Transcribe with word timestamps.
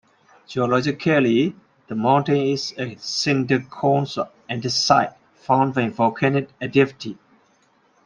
Geologically, 0.47 1.55
the 1.85 1.93
mountain 1.93 2.37
is 2.37 2.73
a 2.75 2.95
cinder 2.95 3.59
cone 3.59 4.07
of 4.17 4.31
andesite, 4.49 5.13
formed 5.35 5.75
by 5.75 5.89
volcanic 5.89 6.49
activity. 6.59 7.19